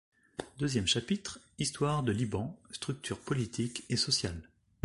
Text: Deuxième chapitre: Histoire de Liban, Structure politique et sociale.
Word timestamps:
Deuxième 0.57 0.87
chapitre: 0.87 1.37
Histoire 1.59 2.01
de 2.01 2.11
Liban, 2.11 2.57
Structure 2.71 3.19
politique 3.19 3.83
et 3.89 3.97
sociale. 3.97 4.41